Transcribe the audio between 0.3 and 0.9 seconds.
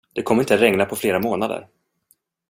inte att regna